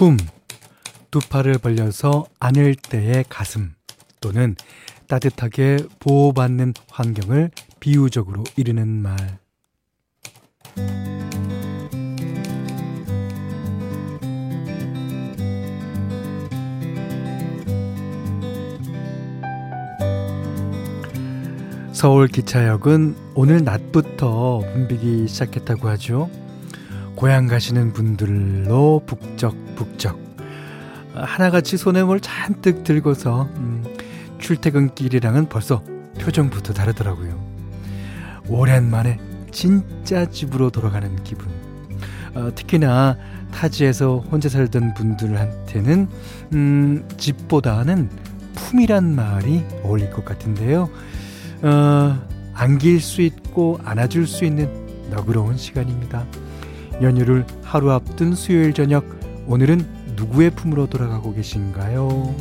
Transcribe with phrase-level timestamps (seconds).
[0.00, 0.16] 품,
[1.10, 3.74] 두 팔을 벌려서 안을 때의 가슴
[4.22, 4.56] 또는
[5.08, 7.50] 따뜻하게 보호받는 환경을
[7.80, 9.38] 비유적으로 이르는 말.
[21.92, 26.30] 서울 기차역은 오늘 낮부터 붐비기 시작했다고 하죠.
[27.20, 30.18] 고향 가시는 분들로 북적북적
[31.12, 33.84] 하나같이 손에 뭘 잔뜩 들고서 음,
[34.38, 35.82] 출퇴근길이랑은 벌써
[36.18, 37.38] 표정부터 다르더라고요.
[38.48, 41.48] 오랜만에 진짜 집으로 돌아가는 기분.
[42.34, 43.18] 어, 특히나
[43.52, 46.08] 타지에서 혼자 살던 분들한테는
[46.54, 48.08] 음, 집보다는
[48.54, 50.88] 품이란 말이 어울릴 것 같은데요.
[51.60, 52.18] 어,
[52.54, 56.24] 안길 수 있고 안아줄 수 있는 너그러운 시간입니다.
[57.00, 59.04] 연휴를 하루 앞둔 수요일 저녁
[59.46, 62.34] 오늘은 누구의 품으로 돌아가고 계신가요?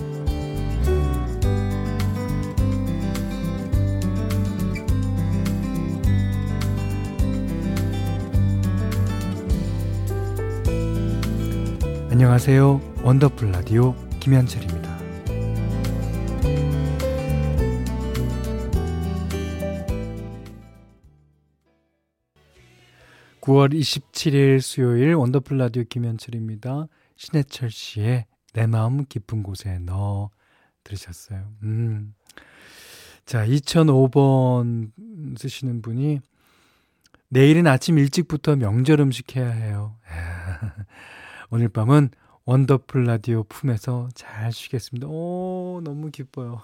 [12.11, 12.81] 안녕하세요.
[13.03, 14.78] 원더풀 라디오 김현철입니다.
[23.49, 26.85] 9월 27일 수요일 원더풀 라디오 김현철입니다.
[27.15, 30.29] 신해철 씨의 내 마음 깊은 곳에 너
[30.83, 31.51] 들으셨어요.
[31.63, 32.13] 음.
[33.25, 34.91] 자, 2005번
[35.35, 36.19] 쓰시는 분이
[37.29, 39.97] 내일은 아침 일찍부터 명절 음식 해야 해요.
[41.49, 42.11] 오늘 밤은
[42.45, 45.07] 원더풀 라디오 품에서 잘 쉬겠습니다.
[45.07, 46.61] 오, 너무 기뻐요.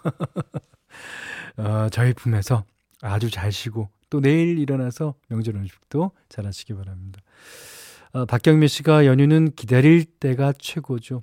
[1.57, 2.63] 어, 저희 품에서
[3.01, 7.21] 아주 잘 쉬고 또 내일 일어나서 명절 음식도 잘 하시기 바랍니다.
[8.13, 11.21] 어, 박경미 씨가 연휴는 기다릴 때가 최고죠.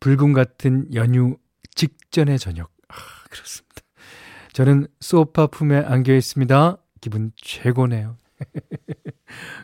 [0.00, 1.36] 불금 같은 연휴
[1.74, 2.70] 직전의 저녁.
[2.88, 2.94] 아,
[3.30, 3.82] 그렇습니다.
[4.52, 6.76] 저는 소파 품에 안겨 있습니다.
[7.00, 8.16] 기분 최고네요.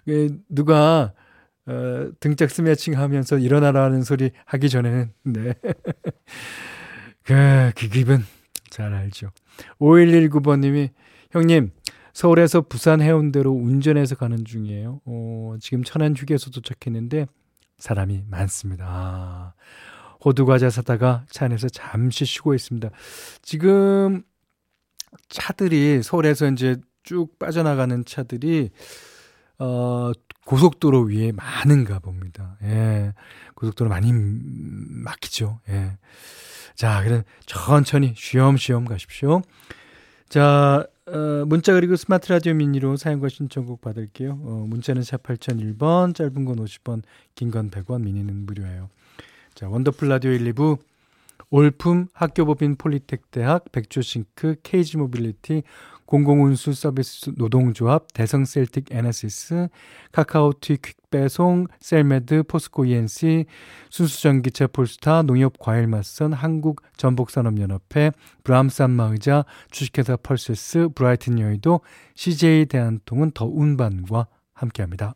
[0.05, 1.13] 그 누가
[1.67, 5.55] 어, 등짝 스매칭 하면서 일어나라는 소리 하기 전에는, 네.
[7.25, 8.23] 그, 그 기분
[8.69, 9.31] 잘 알죠.
[9.81, 10.91] 5119번님이,
[11.31, 11.71] 형님,
[12.15, 15.01] 서울에서 부산 해운대로 운전해서 가는 중이에요.
[15.05, 17.27] 어, 지금 천안 휴게소 도착했는데
[17.79, 18.87] 사람이 많습니다.
[18.89, 19.53] 아,
[20.25, 22.89] 호두 과자 사다가 차 안에서 잠시 쉬고 있습니다.
[23.43, 24.23] 지금
[25.29, 28.71] 차들이 서울에서 이제 쭉 빠져나가는 차들이
[29.59, 30.13] 어,
[30.47, 32.57] 고속도로 위에 많은가 봅니다.
[32.63, 33.13] 예.
[33.55, 35.61] 고속도로 많이 막히죠.
[35.69, 35.99] 예.
[36.77, 39.43] 자, 그럼 천천히 쉬엄쉬엄 가십시오.
[40.29, 44.41] 자, 어, 문자 그리고 스마트 라디오 미니로 사용과 신청곡 받을게요.
[44.43, 47.03] 어, 문자는 샵 8001번, 짧은 건 50원,
[47.35, 48.89] 긴 건 100원, 미니는 무료예요.
[49.55, 50.79] 자, 원더풀 라디오 1, 2부
[51.51, 55.63] 올품 학교 법인 폴리텍 대학 백조싱크 케이지 모빌리티
[56.07, 59.69] 공공운수 서비스 노동조합 대성 셀틱 에너시스
[60.13, 63.45] 카카오T 퀵 배송 셀메드 포스코 E&C
[63.89, 68.11] 순수전기차 폴스타 농협과일맛선 한국전복산업연합회
[68.43, 71.83] 브람산마의자 주식회사 펄세스 브라이튼 여의도
[72.17, 75.15] CJ 대한통운 더운반과 함께합니다.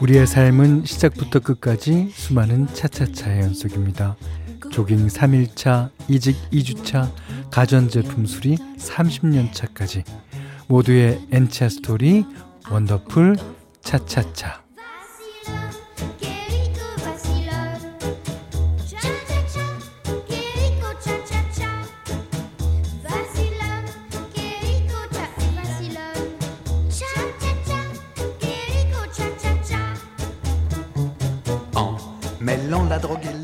[0.00, 4.16] 우리의 삶은 시작부터 끝까지 수많은 차차차의 연속입니다.
[4.70, 7.10] 조깅 3일차, 이직 2주차,
[7.50, 10.04] 가전제품 수리 30년 차까지
[10.68, 12.24] 모두의 엔차 스토리
[12.70, 13.36] 원더풀
[13.80, 14.67] 차차차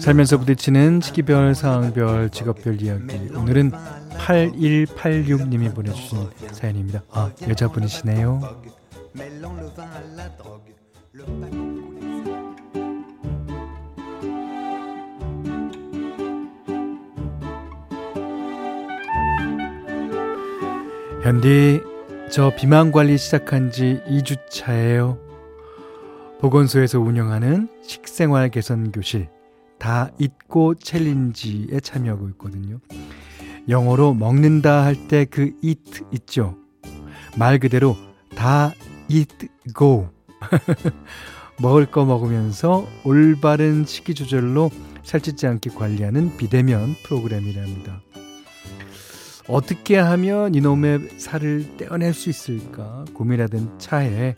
[0.04, 3.16] 살면서 부딪히는 시기별, 상황별, 직업별 이야기.
[3.34, 3.70] 오늘은
[4.18, 7.02] 8186님이 보내주신 사연입니다.
[7.10, 8.42] 아, 여자분이시네요.
[21.22, 21.80] 현디,
[22.30, 25.16] 저 비만 관리 시작한 지 2주 차예요.
[26.42, 29.28] 보건소에서 운영하는 식생활 개선 교실
[29.84, 32.78] 다 잊고 챌린지에 참여하고 있거든요.
[33.68, 36.56] 영어로 먹는다 할 때 그 eat 있죠.
[37.36, 37.94] 말 그대로
[38.34, 38.72] 다
[39.10, 40.08] eat go.
[41.60, 44.70] 먹을 거 먹으면서 올바른 식기 조절로
[45.02, 48.00] 살찌지 않게 관리하는 비대면 프로그램이랍니다.
[49.48, 54.34] 어떻게 하면 이놈의 살을 떼어낼 수 있을까 고민하던 차에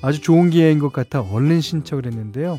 [0.00, 2.58] 아주 좋은 기회인 것 같아 얼른 신청을 했는데요.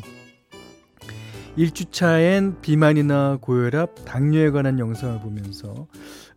[1.58, 5.88] 1주차엔 비만이나 고혈압, 당뇨에 관한 영상을 보면서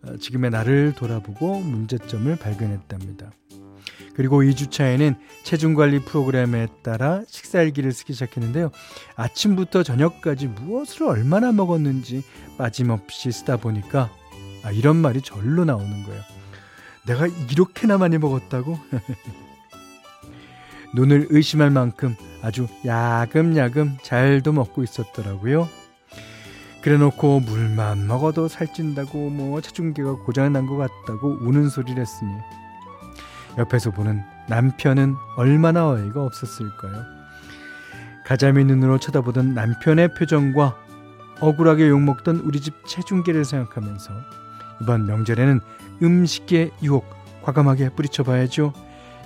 [0.04, 3.32] 어, 지금의 나를 돌아보고 문제점을 발견했답니다.
[4.16, 8.72] 그리고 2주차에는 체중관리 프로그램에 따라 식사일기를 쓰기 시작했는데요.
[9.16, 12.24] 아침부터 저녁까지 무엇을 얼마나 먹었는지
[12.58, 14.10] 빠짐없이 쓰다 보니까
[14.64, 16.22] 아, 이런 말이 절로 나오는 거예요.
[17.06, 18.78] 내가 이렇게나 많이 먹었다고?
[20.96, 25.68] 눈을 의심할 만큼 아주 야금야금 잘도 먹고 있었더라고요.
[26.82, 32.32] 그래 놓고 물만 먹어도 살찐다고 뭐 체중계가 고장난 것 같다고 우는 소리를 했으니
[33.58, 37.04] 옆에서 보는 남편은 얼마나 어이가 없었을까요?
[38.26, 40.76] 가자미 눈으로 쳐다보던 남편의 표정과
[41.40, 44.12] 억울하게 욕먹던 우리 집 체중계를 생각하면서
[44.82, 45.60] 이번 명절에는
[46.02, 47.06] 음식의 유혹
[47.44, 48.74] 과감하게 뿌리쳐봐야죠.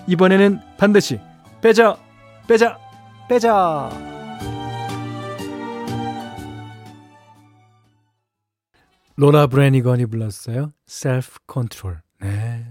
[0.08, 1.20] 이번에는 반드시
[1.62, 1.98] 빼자,
[2.48, 2.78] 빼자,
[3.28, 3.90] 빼자.
[9.18, 10.74] 로라 브래니건이 불렀어요.
[10.88, 12.02] Self Control.
[12.22, 12.66] 네.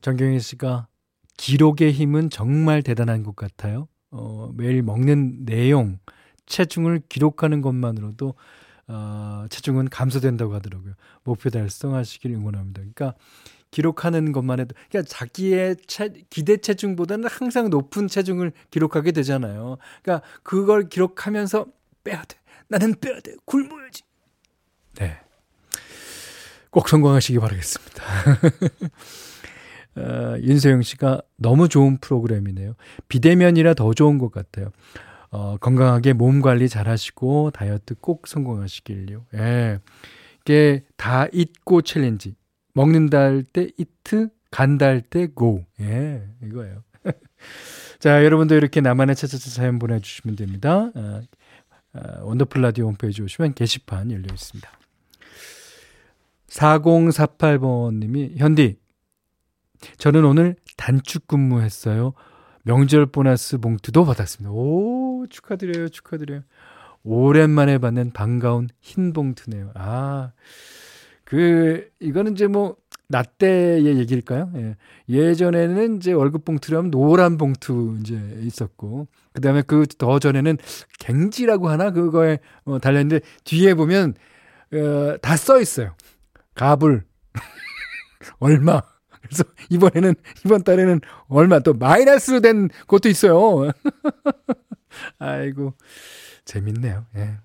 [0.00, 0.88] 정경희 씨가
[1.36, 3.88] 기록의 힘은 정말 대단한 것 같아요.
[4.10, 5.98] 어, 매일 먹는 내용,
[6.46, 8.34] 체중을 기록하는 것만으로도
[8.88, 10.94] 어, 체중은 감소된다고 하더라고요.
[11.24, 12.80] 목표 달성하시길 응원합니다.
[12.80, 13.14] 그러니까
[13.70, 19.78] 기록하는 것만 해도 그러니까 자기의 체, 기대 체중보다는 항상 높은 체중을 기록하게 되잖아요.
[20.02, 21.66] 그러니까 그걸 기록하면서
[22.04, 22.38] 빼야 돼.
[22.68, 23.34] 나는 빼야 돼.
[23.44, 24.02] 굶어야지.
[24.94, 25.18] 네.
[26.70, 28.02] 꼭 성공하시기 바라겠습니다.
[29.96, 32.74] 어, 윤세영 씨가 너무 좋은 프로그램이네요.
[33.08, 34.70] 비대면이라 더 좋은 것 같아요.
[35.36, 39.26] 어, 건강하게 몸 관리 잘 하시고 다이어트 꼭 성공하시길요.
[39.34, 39.80] 예.
[40.40, 42.34] 이게 다 eat go challenge.
[42.72, 45.66] 먹는다 할 때 eat, 간다 할 때 go.
[45.80, 46.82] 예, 이거예요.
[47.98, 50.90] 자, 여러분도 이렇게 나만의 차차차 사연 보내주시면 됩니다.
[50.94, 51.20] 어,
[51.92, 54.70] 어, 원더풀 라디오 홈페이지 오시면 게시판 열려 있습니다.
[56.48, 58.78] 4048번님이 현디
[59.98, 62.14] 저는 오늘 단축 근무했어요.
[62.66, 64.50] 명절 보너스 봉투도 받았습니다.
[64.50, 65.88] 오, 축하드려요.
[65.88, 66.42] 축하드려요.
[67.04, 69.70] 오랜만에 받는 반가운 흰 봉투네요.
[69.74, 70.32] 아,
[71.24, 72.76] 그, 이거는 이제 뭐,
[73.08, 74.50] 나 때의 얘기일까요?
[74.56, 74.76] 예.
[75.08, 80.58] 예전에는 이제 월급 봉투라면 노란 봉투 이제 있었고, 그 다음에 그 더 전에는
[80.98, 81.90] 갱지라고 하나?
[81.92, 84.14] 그거에 어, 달렸는데, 뒤에 보면,
[84.74, 85.94] 어, 다 써 있어요.
[86.54, 87.04] 가불.
[88.40, 88.82] 얼마.
[89.22, 90.14] 그래서 이번에는
[90.44, 93.70] 이번 달에는 얼마 또 마이너스로 된 것도 있어요.
[95.18, 95.74] 아이고
[96.44, 97.06] 재밌네요.
[97.16, 97.38] 예.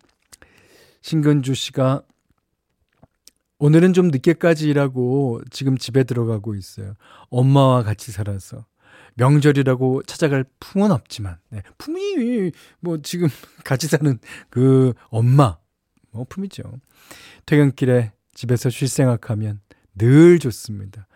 [1.02, 2.04] 신근주 씨가
[3.60, 6.96] 오늘은 좀 늦게까지 일하고 지금 집에 들어가고 있어요.
[7.30, 8.66] 엄마와 같이 살아서
[9.16, 11.62] 명절이라고 찾아갈 품은 없지만 네.
[11.78, 13.28] 품이 뭐 지금
[13.64, 14.18] 같이 사는
[14.50, 15.58] 그 엄마
[16.12, 16.64] 뭐 품이죠.
[17.46, 19.62] 퇴근길에 집에서 쉴 생각하면
[19.96, 21.08] 늘 좋습니다.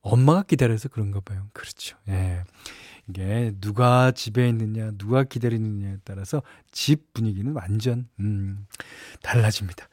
[0.00, 1.48] 엄마가 기다려서 그런가 봐요.
[1.52, 1.96] 그렇죠.
[2.08, 2.44] 예.
[3.08, 8.66] 이게 누가 집에 있느냐, 누가 기다리느냐에 따라서 집 분위기는 완전 음,
[9.22, 9.88] 달라집니다.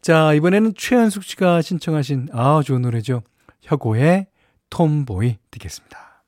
[0.00, 3.22] 자, 이번에는 최현숙 씨가 신청하신 아, 좋은 노래죠.
[3.62, 4.26] 혁오의
[4.70, 6.24] 톰보이 듣겠습니다.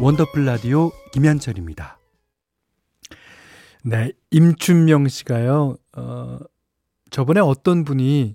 [0.00, 2.03] 원더풀 라디오 김현철입니다.
[3.86, 6.38] 네, 임춘명 씨가요, 어,
[7.10, 8.34] 저번에 어떤 분이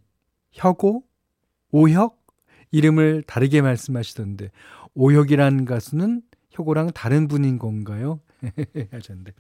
[0.52, 1.04] 혁오?
[1.72, 2.24] 오혁?
[2.70, 4.52] 이름을 다르게 말씀하시던데,
[4.94, 8.20] 오혁이란 가수는 혁오랑 다른 분인 건가요?
[8.92, 9.32] 하셨는데,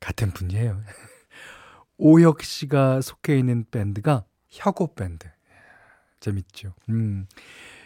[0.00, 0.80] 같은 분이에요.
[1.98, 5.28] 오혁 씨가 속해 있는 밴드가 혁오 밴드.
[6.20, 6.72] 재밌죠.
[6.88, 7.26] 음.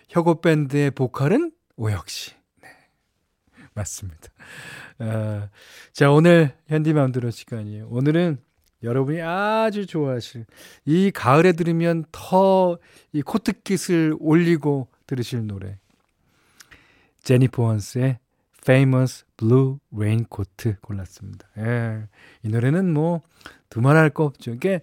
[0.09, 2.37] 혁오 밴드의 보컬은 오혁 씨.
[3.75, 3.81] 네.
[3.81, 4.29] 맞습니다.
[4.99, 5.49] 아,
[5.93, 7.89] 자, 오늘 현디맘대로 시간이에요.
[7.89, 8.39] 오늘은
[8.83, 10.47] 여러분이 아주 좋아하실
[10.85, 12.79] 이 가을에 들으면 더
[13.13, 15.79] 이 코트깃을 올리고 들으실 노래.
[17.23, 18.19] 제니퍼 원스의
[18.61, 21.49] Famous Blue Raincoat 골랐습니다.
[21.59, 22.09] 예.
[22.43, 23.23] 이 노래는 뭐
[23.71, 24.51] 두말할 거 없죠.
[24.53, 24.81] 이게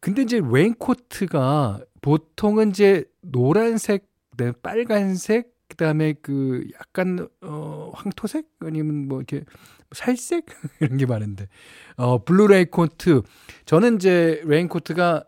[0.00, 9.18] 근데 이제 레인코트가 보통은 이제 노란색, 네, 빨간색, 그다음에 그 약간 어 황토색 아니면 뭐
[9.18, 9.44] 이렇게
[9.92, 10.46] 살색
[10.80, 11.48] 이런 게 많은데
[11.96, 13.22] 어 blue 레인코트
[13.64, 15.24] 저는 이제 레인코트가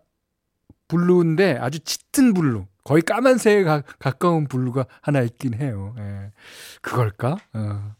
[0.89, 5.95] blue인데 아주 짙은 blue 거의 까만색에 가, 가까운 blue가 하나 있긴 해요.
[5.99, 6.33] 예.
[6.83, 7.39] 그걸까?
[7.55, 7.95] 어.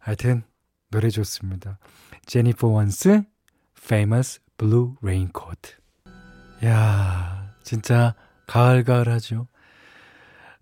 [0.00, 0.42] 하여튼
[0.90, 1.78] 노래 좋습니다.
[2.26, 3.22] 제니퍼 원스
[3.78, 5.76] Famous Blue Raincoat.
[6.64, 8.14] 야, 진짜
[8.46, 9.46] 가을가을하죠.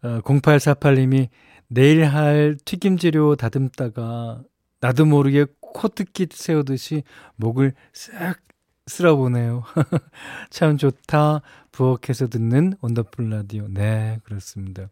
[0.03, 1.29] 어, 0848님이
[1.69, 4.43] 내일 할 튀김재료 다듬다가
[4.81, 7.03] 나도 모르게 코트깃 세우듯이
[7.37, 8.41] 목을 싹
[8.87, 9.63] 쓸어보네요.
[10.51, 11.41] 참 좋다.
[11.71, 13.67] 부엌에서 듣는 원더풀 라디오.
[13.69, 14.89] 네, 그렇습니다.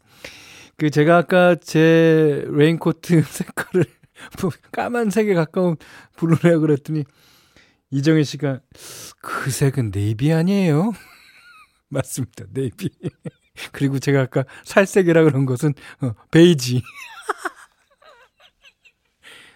[0.77, 3.85] 그 제가 아까 제 레인코트 색깔을
[4.41, 5.77] 뭐 까만색에 가까운
[6.17, 7.05] blue라 그랬더니
[7.91, 8.61] 이정희 씨가
[9.21, 10.93] 그 색은 네이비 아니에요?
[11.89, 12.45] 맞습니다.
[12.53, 12.91] 네이비.
[13.73, 16.83] 그리고 제가 아까 살색이라 그런 것은 어, 베이지.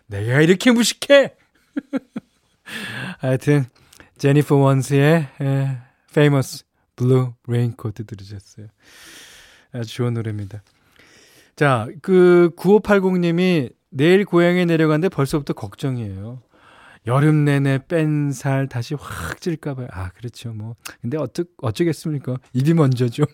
[0.07, 1.35] 내가 이렇게 무식해?
[3.19, 3.65] 하여튼
[4.19, 5.79] 제니퍼 원스의 에,
[6.11, 6.65] Famous
[6.97, 8.69] Blue Raincoat 들으셨어요.
[9.73, 10.63] 아주 좋은 노래입니다.
[11.57, 16.43] 자, 그 9580님이 내일 고향에 내려가는데 벌써부터 걱정이에요.
[17.07, 19.89] 여름 내내 뺀 살 다시 확 찔까봐요.
[19.91, 20.53] 아, 그렇죠.
[20.53, 20.75] 뭐.
[21.03, 22.37] 근데 어쩌, 어쩌겠습니까?
[22.55, 23.25] 입이 먼저죠.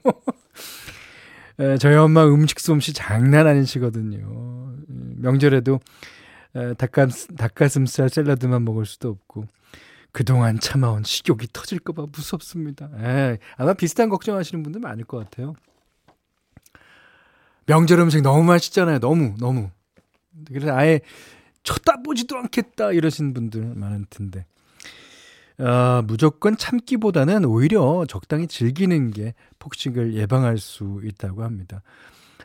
[1.61, 4.75] 에, 저희 엄마 음식 솜씨 장난 아니시거든요.
[5.17, 5.79] 명절에도
[6.57, 9.47] 에, 닭가슴, 닭가슴살 샐러드만 먹을 수도 없고.
[10.13, 12.91] 그동안 참아온 식욕이 터질까봐 무섭습니다.
[12.99, 15.55] 에, 아마 비슷한 걱정하시는 분들 많을 것 같아요.
[17.67, 18.99] 명절 음식 너무 맛있잖아요.
[18.99, 19.71] 너무, 너무.
[20.49, 21.01] 그래서 아예
[21.63, 24.47] 쳐다보지도 않겠다 이러신 분들 많을 텐데.
[25.63, 31.83] 아, 무조건 참기보다는 오히려 적당히 즐기는 게 폭식을 예방할 수 있다고 합니다.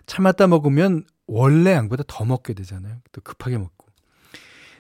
[0.06, 2.98] 참았다 먹으면 원래 양보다 더 먹게 되잖아요.
[3.12, 3.88] 또 급하게 먹고.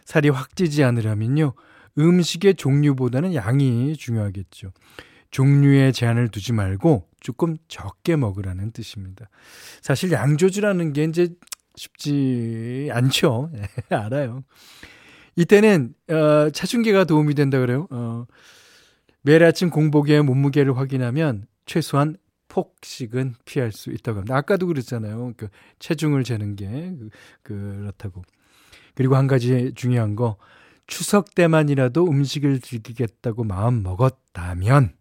[0.03, 1.53] 살이 확 찌지 않으려면요.
[1.97, 4.71] 음식의 종류보다는 양이 중요하겠죠.
[5.31, 9.29] 종류에 제한을 두지 말고 조금 적게 먹으라는 뜻입니다.
[9.81, 11.29] 사실 양 조절하는 게 이제
[11.75, 13.49] 쉽지 않죠.
[13.55, 14.43] 예, 알아요.
[15.35, 17.87] 이때는 어, 체중계가 도움이 된다 그래요.
[17.91, 18.25] 어,
[19.21, 24.37] 매일 아침 공복에 몸무게를 확인하면 최소한 폭식은 피할 수 있다고 합니다.
[24.37, 25.33] 아까도 그랬잖아요.
[25.35, 25.49] 그
[25.79, 27.09] 체중을 재는 게 그,
[27.81, 28.23] 그렇다고.
[28.93, 30.37] 그리고 한 가지 중요한 거
[30.87, 34.95] 추석 때만이라도 음식을 즐기겠다고 마음 먹었다면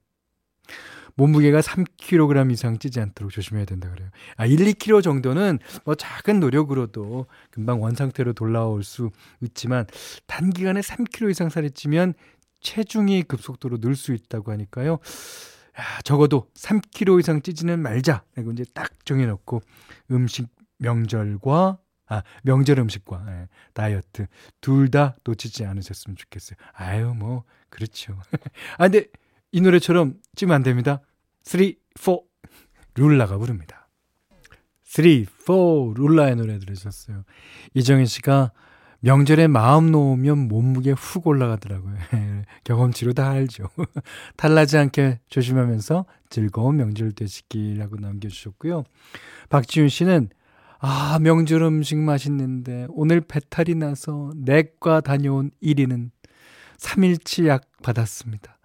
[1.16, 4.08] 몸무게가 3kg 이상 찌지 않도록 조심해야 된다 그래요.
[4.36, 9.86] 아, 1, 2kg 정도는 뭐 작은 노력으로도 금방 원상태로 돌아올 수 있지만
[10.26, 12.14] 단기간에 3kg 이상 살이 찌면
[12.60, 14.92] 체중이 급속도로 늘 수 있다고 하니까요.
[15.78, 18.22] 야, 적어도 3kg 이상 찌지는 말자.
[18.38, 19.62] 이거 이제 딱 정해놓고
[20.12, 24.26] 음식 명절과 아, 명절 음식과 예, 다이어트
[24.60, 26.56] 둘 다 놓치지 않으셨으면 좋겠어요.
[26.74, 28.14] 아유, 뭐 그렇죠.
[28.78, 29.06] 아, 근데
[29.54, 31.00] 이 노래처럼 찌면 안 됩니다.
[31.44, 32.16] 3, 4
[32.96, 33.88] 룰라가 부릅니다.
[34.82, 35.52] 3, 4
[35.94, 37.22] 룰라의 노래 들으셨어요.
[37.74, 38.50] 이정현 씨가
[38.98, 41.94] 명절에 마음 놓으면 몸무게 훅 올라가더라고요.
[42.64, 43.68] 경험치로 다 알죠.
[44.36, 48.82] 탈나지 않게 조심하면서 즐거운 명절 되시기라고 남겨주셨고요.
[49.50, 50.30] 박지윤 씨는
[50.80, 56.10] 아 명절 음식 맛있는데 오늘 배탈이 나서 내과 다녀온 1위는
[56.78, 58.58] 3일치 약 받았습니다.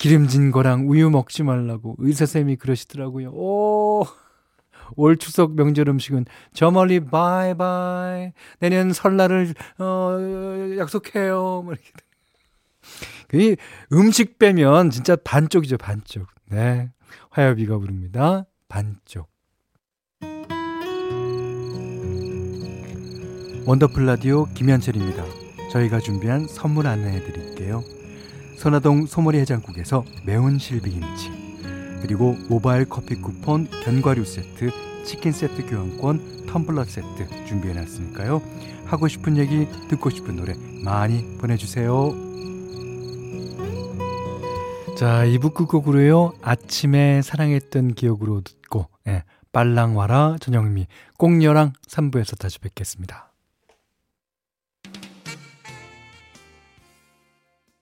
[0.00, 3.32] 기름진 거랑 우유 먹지 말라고 의사쌤이 그러시더라고요.
[3.34, 4.06] 오,
[4.96, 8.32] 올 추석 명절 음식은 저 멀리 바이바이.
[8.60, 10.16] 내년 설날을, 어,
[10.78, 11.62] 약속해요.
[11.64, 11.90] 뭐 이렇게.
[13.28, 13.56] 그
[13.92, 16.26] 음식 빼면 진짜 반쪽이죠, 반쪽.
[16.50, 16.90] 네.
[17.28, 18.46] 화요비가 부릅니다.
[18.68, 19.28] 반쪽.
[23.66, 25.24] 원더풀 라디오 김현철입니다.
[25.70, 27.84] 저희가 준비한 선물 안내해 드릴게요.
[28.60, 31.30] 선화동 소머리 해장국에서 매운 실비김치
[32.02, 34.70] 그리고 모바일 커피 쿠폰 견과류 세트
[35.02, 38.42] 치킨 세트 교환권 텀블러 세트 준비해놨으니까요.
[38.84, 42.10] 하고 싶은 얘기 듣고 싶은 노래 많이 보내주세요.
[44.94, 46.34] 자 2부 끝곡으로요.
[46.42, 50.86] 아침에 사랑했던 기억으로 듣고 예, 빨랑 와라 전영미
[51.16, 53.29] 꽁녀랑 3부에서 다시 뵙겠습니다